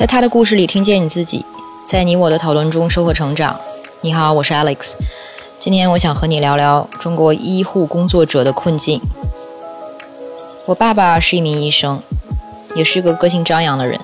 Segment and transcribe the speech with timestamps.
[0.00, 1.44] 在他的故事里听见你自己，
[1.84, 3.60] 在你我的讨论中收获成长。
[4.00, 4.92] 你好，我是 Alex，
[5.58, 8.98] 今天我想和你聊聊中国医护工作者的困境。
[10.64, 12.02] 我爸爸是一名医生，
[12.74, 14.00] 也是个个性张扬的人。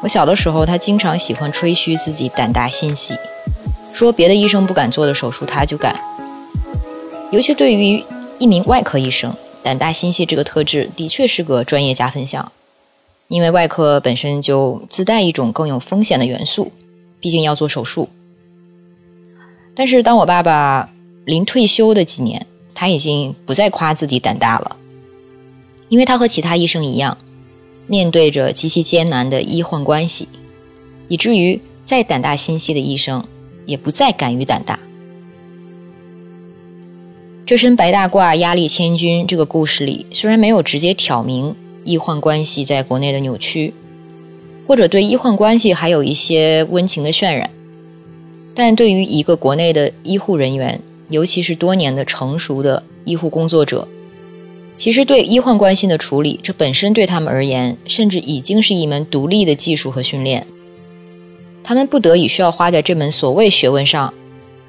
[0.00, 3.14] 我小的时候，他经常喜欢吹嘘自己胆大心细，
[3.92, 5.94] 说别的医生不敢做的手术他就敢。
[7.30, 8.02] 尤其对于
[8.38, 12.50] 一名外科医生，胆大心细这个特质的确是个专业加分项。
[13.30, 16.72] 因为外科本身就自带一种更有风险的元素，
[17.20, 18.08] 毕竟要做手术。
[19.72, 20.90] 但是当我爸爸
[21.24, 22.44] 临退休的几年，
[22.74, 24.76] 他已经不再夸自己胆大了，
[25.88, 27.16] 因为他和其他医生一样，
[27.86, 30.26] 面对着极其艰难的医患关系，
[31.06, 33.24] 以至于再胆大心细的医生
[33.64, 34.76] 也不再敢于胆大。
[37.46, 39.24] 这身白大褂，压力千钧。
[39.24, 41.54] 这个故事里虽然没有直接挑明。
[41.84, 43.72] 医患关系在国内的扭曲，
[44.66, 47.50] 或者对医患关系还有一些温情的渲染，
[48.54, 53.88] 但对于一个国内的医护人员，尤其是多年的成熟的医护工作者，
[54.76, 60.46] 其实对医患关系的处理，这本身对他们而言，甚至已经是一门独立的技术和训练。
[61.62, 64.12] 他们不得已需要花在这门所谓学问上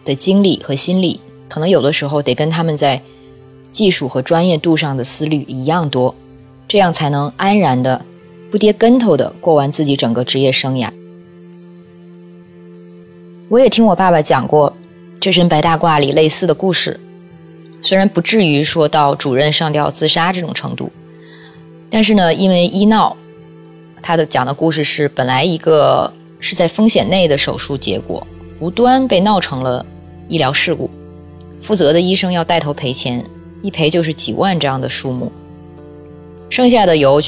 [0.04, 3.02] 的精力和心力，可能有的时候得跟他们在
[3.72, 6.14] 技术和专业度上的思虑一样多。
[6.72, 8.02] 这样才能安然的、
[8.50, 10.90] 不跌跟头的过完自己整个职业生涯。
[13.50, 14.72] 我也听我爸爸讲过
[15.20, 16.98] 这身白大褂里类似的故事，
[17.82, 20.90] 虽然不至于说到主任上吊自杀这种程度，
[21.90, 23.18] 但是呢，因为医闹，
[24.02, 28.26] 他的讲的故事是本来一个是在风险内的手术，结果
[28.62, 29.86] 无端被闹成了
[30.30, 30.90] 医疗事故，
[31.64, 33.22] 负责的医生要带头赔钱，
[33.62, 35.30] 一赔就是几万这样的数目。
[36.52, 37.22] 剩下的由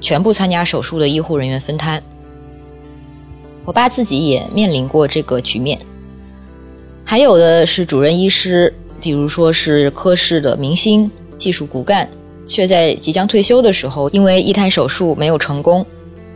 [0.00, 2.02] 全部参加手术的医护人员分摊。
[3.66, 5.78] 我爸自己也面临过这个局面。
[7.04, 12.08] 还有的是主任医师，比如说是科室的明星、技术骨干，
[12.46, 15.84] 却在即将退休的时候，因为一摊手术没有成功，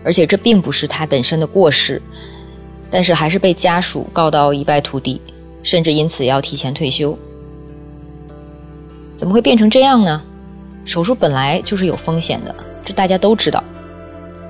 [0.04, 2.00] 而且这并不是他本身的过失，
[2.90, 5.22] 但是还是被家属告到一败涂地，
[5.62, 7.16] 甚至因此要提前退休。
[9.16, 10.22] 怎么会变成这样呢？
[10.86, 12.54] 手术本来就是有风险的，
[12.84, 13.62] 这大家都知道。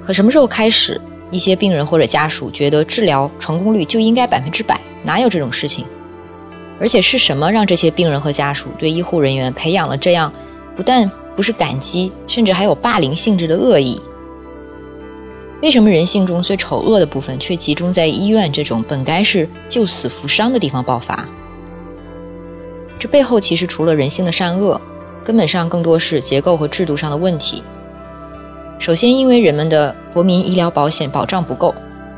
[0.04, 4.78] 可什么时候开始，一些病人或者家属觉得治疗成功率就应该百分之百？
[5.02, 5.86] 哪有这种事情？
[6.78, 10.30] 而且是什么让这些病人和家属对医护人员培养了这样
[10.76, 13.98] 不但不是感激，甚至还有霸凌性质的恶意？
[15.62, 21.26] 为什么人性中最丑恶的部分却集中在医院这种本该是救死扶伤的地方爆发？
[22.98, 24.78] 这背后其实除了人性的善恶。
[25.26, 27.60] 根本上更多是结构和制度上的问题。
[28.78, 31.74] 首先，因为人们的国民医疗保险保障不够，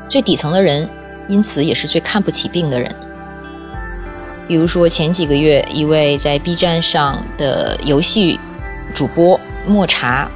[0.07, 0.87] 最底层的人
[1.27, 2.93] 因此也是最看不起病的人。
[4.47, 8.39] 比如说前几个月，一位在 B 站上的游戏
[8.93, 10.29] 主播莫茶，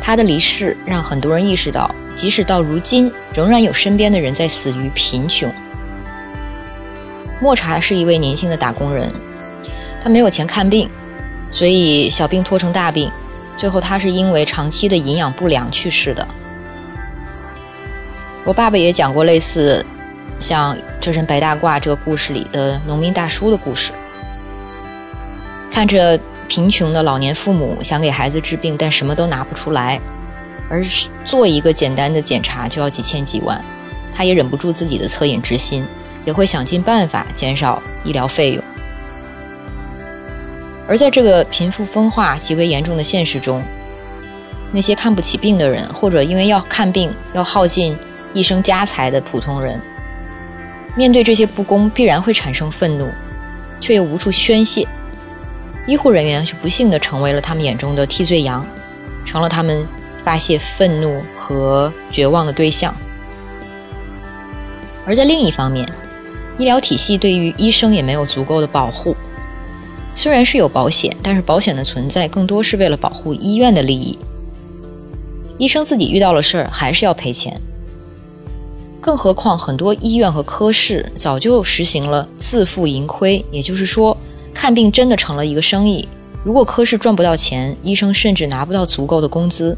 [0.00, 5.52] 他的离世让很多人意识到，即使到如今，仍然有身边的人在死于贫穷。
[7.40, 9.12] 莫茶是一位年轻的打工人，
[10.00, 10.88] 他没有钱看病。
[11.50, 13.10] 所以小病拖成大病，
[13.56, 16.26] 最后他是因为长期的营养不良去世的。
[18.44, 19.84] 我爸爸也讲过类似，
[20.38, 23.92] 像这身白大褂这个故事里的农民大叔的故事。
[25.70, 26.18] 看着
[26.48, 30.00] 贫穷的老年父母想给孩子治病，但什么都拿不出来，
[30.68, 30.84] 而
[31.24, 33.62] 做一个简单的检查就要几千几万，
[34.14, 35.84] 他也忍不住自己的恻隐之心，
[36.24, 38.62] 也会想尽办法减少医疗费用。
[40.88, 43.62] 而在这个贫富分化极为严重的现实中，
[44.72, 47.96] 那些看不起病的人，或者因为要看病要耗尽
[48.32, 49.80] 一生家财的普通人，
[50.94, 53.08] 面对这些不公，必然会产生愤怒，
[53.80, 54.86] 却又无处宣泄。
[55.86, 58.66] 医护人员却不幸地成为了他们眼中的替罪羊，
[59.24, 59.86] 成了他们
[60.24, 62.94] 发泄愤怒和绝望的对象。
[65.04, 65.88] 而在另一方面，
[66.58, 69.16] 医疗体系对于医生也没有足够的保护。
[70.16, 74.18] 虽然是有保险，但是保险的存在更多是为了保护医院的利益。
[75.58, 77.60] 医生自己遇到了事儿，还是要赔钱。
[78.98, 84.16] 更何况很多医院和科室早就实行了自负盈亏，也就是说，
[84.54, 86.08] 看病真的成了一个生意。
[86.42, 89.76] 如果科室赚不到钱，医生甚至拿不到足够的工资。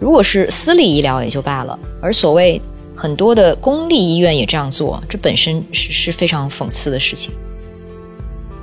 [0.00, 2.60] 如果是私立医疗也就罢了，而所谓
[2.96, 7.32] 很多的公立医院也这样做，这本身是是非常讽刺的事情。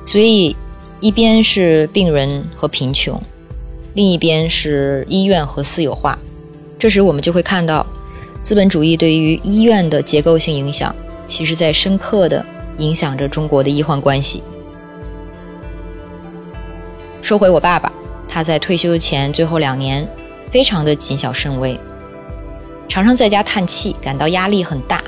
[0.06, 0.56] 所以，
[1.00, 3.20] 一边是病人和贫穷，
[3.96, 6.18] 另一边是医院和私有化。
[6.78, 7.86] 这时，我们就会看到，
[8.44, 12.46] 资本主义对于医院的结构性影响，其实在深刻的
[12.78, 14.44] 影响着中国的医患关系。
[17.22, 17.92] 说回我爸爸，
[18.28, 20.08] 他在退休前最后两年，
[20.52, 21.80] 非常的谨小慎微，
[22.88, 25.04] 常常在家叹气，感到压力很大。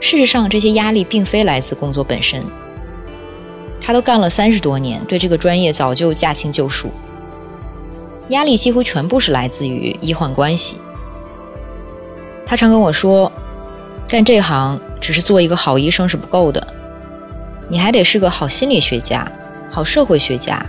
[0.00, 2.42] 事实上，这些压力并非来自工作本身。
[3.86, 6.90] 他都干了三十多年，对这个专业早就驾轻就熟。
[8.30, 10.76] 压力几乎全部是来自于医患关系。
[12.44, 13.30] 他常跟我说，
[14.08, 16.66] 干这行只是做一个好医生是不够的，
[17.68, 19.24] 你还得是个好心理学家、
[19.70, 20.60] 好社会学家。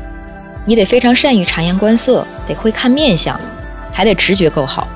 [0.64, 3.40] 你得非常善于察言观色，得会看面相，
[3.92, 4.88] 还得直觉够好。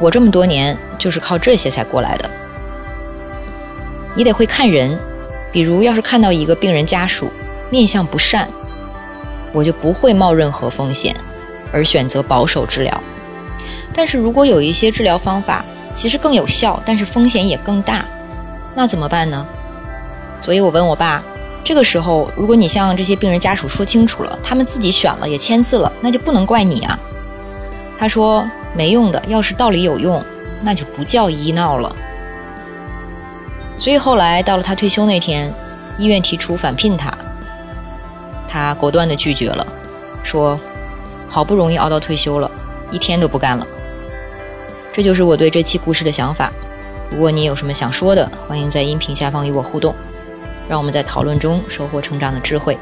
[0.00, 2.28] 我这么多年就是靠这些才过来的。
[4.16, 4.98] 你得会看人，
[5.52, 7.30] 比如要是看到一个病人家属
[7.70, 8.48] 面相不善，
[9.52, 11.14] 我就不会冒任何风险，
[11.72, 13.02] 而选择保守治疗。
[13.92, 15.64] 但是如果有一些治疗方法
[15.94, 18.04] 其实更有效，但是风险也更大，
[18.74, 19.46] 那怎么办呢？
[20.40, 21.22] 所以我问我爸。
[21.62, 26.98] 这个时候，如果你向这些病人家属说清楚了，他们自己选了也签字了，那就不能怪你啊。
[27.98, 30.24] 他说没用的，要是道理有用，
[30.62, 31.94] 那就不叫医闹了。
[33.80, 35.50] 所以后来到了他退休那天，
[35.96, 37.10] 医院提出返聘他，
[38.46, 39.66] 他果断的拒绝了，
[40.22, 40.60] 说
[41.30, 42.50] 好不容易熬到退休了，
[42.90, 43.66] 一天都不干了。
[44.92, 46.52] 这就是我对这期故事的想法。
[47.10, 49.94] 如果你有什么想说的，欢迎在音频下方与我互动。
[50.68, 52.76] 让我们在讨论中收获成长的智慧。